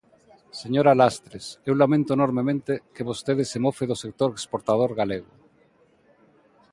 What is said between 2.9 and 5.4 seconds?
que vostede se mofe do sector exportador galego.